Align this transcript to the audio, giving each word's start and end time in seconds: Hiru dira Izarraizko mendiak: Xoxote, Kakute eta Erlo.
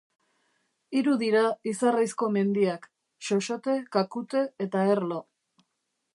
Hiru 0.99 1.11
dira 1.23 1.43
Izarraizko 1.73 2.31
mendiak: 2.39 2.89
Xoxote, 3.29 3.77
Kakute 3.99 4.43
eta 4.69 4.89
Erlo. 4.97 5.23